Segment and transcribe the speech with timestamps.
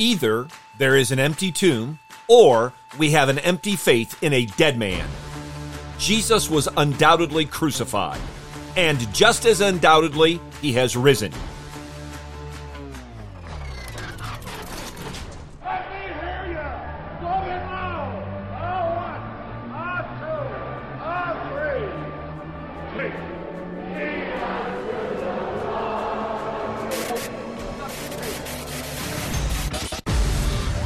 [0.00, 0.46] Either
[0.78, 1.98] there is an empty tomb,
[2.28, 5.08] or we have an empty faith in a dead man.
[5.98, 8.20] Jesus was undoubtedly crucified,
[8.76, 11.32] and just as undoubtedly, he has risen.
[15.64, 16.68] Let me hear you!
[17.20, 17.26] Go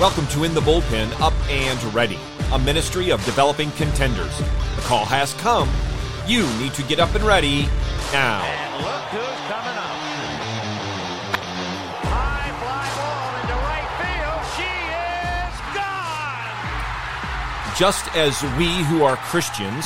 [0.00, 2.18] Welcome to In the Bullpen Up and Ready,
[2.54, 4.34] a ministry of developing contenders.
[4.76, 5.68] The call has come.
[6.26, 7.68] You need to get up and ready
[8.10, 8.42] now.
[8.42, 9.98] And look who's coming up.
[12.08, 14.40] High fly ball into right field.
[14.56, 14.72] She
[15.36, 16.48] is gone.
[17.76, 19.84] Just as we who are Christians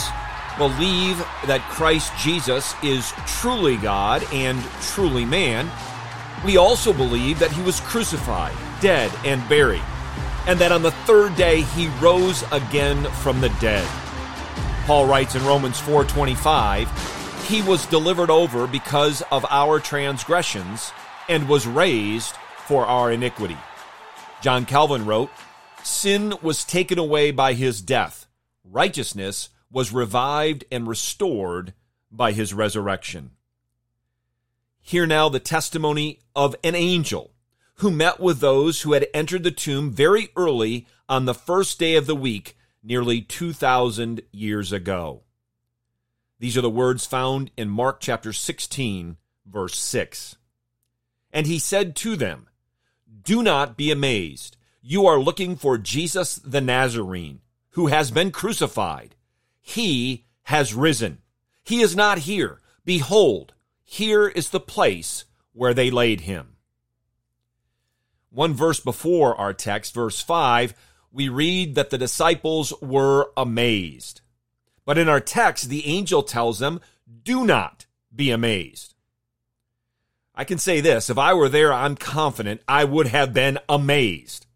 [0.59, 5.69] believe that Christ Jesus is truly God and truly man,
[6.45, 9.83] we also believe that he was crucified, dead, and buried,
[10.47, 13.87] and that on the third day he rose again from the dead.
[14.87, 16.89] Paul writes in Romans 4:25,
[17.49, 20.93] he was delivered over because of our transgressions
[21.29, 22.35] and was raised
[22.67, 23.57] for our iniquity.
[24.41, 25.31] John Calvin wrote,
[25.83, 28.27] Sin was taken away by his death.
[28.65, 31.75] Righteousness was revived and restored
[32.11, 33.33] by his resurrection.
[34.81, 37.34] Hear now the testimony of an angel
[37.77, 41.97] who met with those who had entered the tomb very early on the first day
[41.97, 45.23] of the week, nearly 2,000 years ago.
[46.39, 50.37] These are the words found in Mark chapter 16, verse 6.
[51.33, 52.49] And he said to them,
[53.23, 54.57] Do not be amazed.
[54.81, 59.17] You are looking for Jesus the Nazarene, who has been crucified.
[59.61, 61.19] He has risen.
[61.63, 62.61] He is not here.
[62.85, 66.54] Behold, here is the place where they laid him.
[68.35, 70.75] One verse before our text, verse 5,
[71.13, 74.23] we read that the disciples were amazed.
[74.85, 76.81] But in our text, the angel tells them,
[77.23, 78.95] Do not be amazed.
[80.35, 84.47] I can say this if I were there, I'm confident I would have been amazed.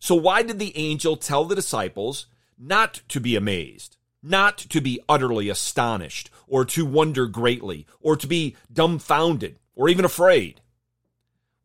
[0.00, 2.26] So, why did the angel tell the disciples
[2.58, 8.26] not to be amazed, not to be utterly astonished, or to wonder greatly, or to
[8.26, 10.60] be dumbfounded, or even afraid?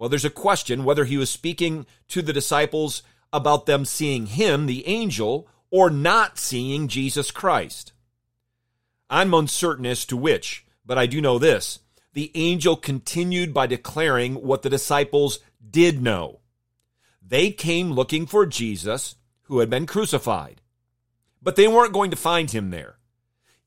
[0.02, 4.66] Well, there's a question whether he was speaking to the disciples about them seeing him,
[4.66, 7.94] the angel, or not seeing Jesus Christ.
[9.12, 11.82] I'm uncertain as to which, but I do know this.
[12.14, 15.38] The angel continued by declaring what the disciples
[15.70, 16.40] did know.
[17.22, 20.62] They came looking for Jesus, who had been crucified.
[21.44, 22.98] But they weren't going to find him there.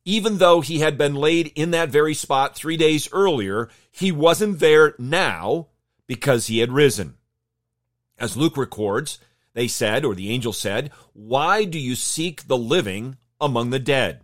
[0.05, 4.59] Even though he had been laid in that very spot three days earlier, he wasn't
[4.59, 5.69] there now
[6.07, 7.15] because he had risen.
[8.19, 9.19] As Luke records,
[9.55, 14.21] they said, or the angel said, Why do you seek the living among the dead?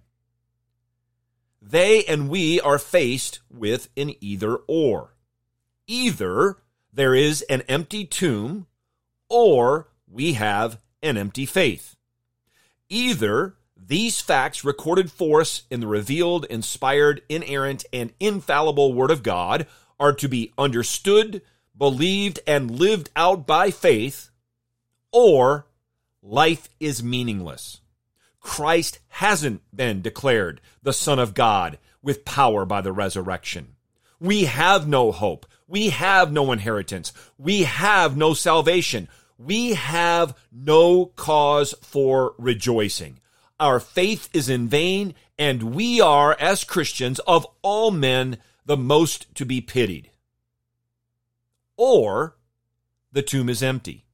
[1.62, 5.14] They and we are faced with an either or.
[5.86, 6.58] Either
[6.92, 8.66] there is an empty tomb,
[9.28, 11.96] or we have an empty faith.
[12.88, 19.22] Either these facts recorded for us in the revealed, inspired, inerrant, and infallible Word of
[19.22, 19.66] God
[19.98, 21.42] are to be understood,
[21.80, 24.28] believed, and lived out by faith,
[25.12, 25.66] or
[26.22, 27.80] life is meaningless.
[28.38, 33.76] Christ hasn't been declared the Son of God with power by the resurrection.
[34.20, 35.46] We have no hope.
[35.66, 37.14] We have no inheritance.
[37.38, 39.08] We have no salvation.
[39.38, 43.20] We have no cause for rejoicing.
[43.58, 48.36] Our faith is in vain, and we are, as Christians, of all men,
[48.66, 50.10] the most to be pitied.
[51.82, 52.36] Or
[53.10, 54.04] the tomb is empty.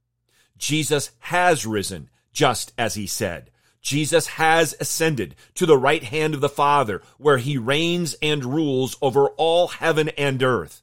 [0.57, 3.51] Jesus has risen, just as he said.
[3.81, 8.97] Jesus has ascended to the right hand of the Father, where he reigns and rules
[9.03, 10.83] over all heaven and earth.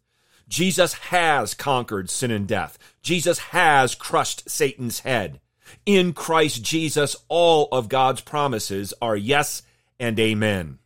[0.50, 2.78] Jesus has conquered sin and death.
[3.02, 5.40] Jesus has crushed Satan's head.
[5.86, 9.62] In Christ Jesus, all of God's promises are yes
[10.02, 10.80] and amen.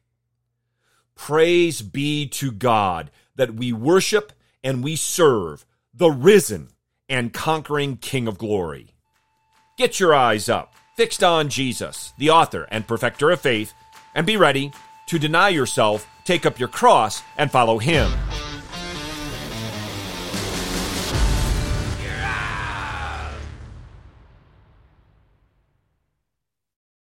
[1.15, 4.31] Praise be to God that we worship
[4.63, 5.65] and we serve
[5.97, 6.69] the risen
[7.09, 8.93] and conquering King of glory.
[9.77, 13.73] Get your eyes up, fixed on Jesus, the author and perfecter of faith,
[14.13, 14.71] and be ready
[15.07, 18.11] to deny yourself, take up your cross, and follow him.